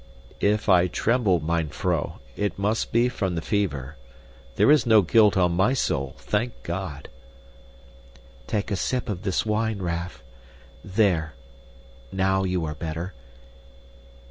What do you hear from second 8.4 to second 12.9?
"Take a sip of this wine, Raff. There, now you are